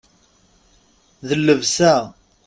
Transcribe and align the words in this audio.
D 1.27 1.31
llebsa. 1.41 1.93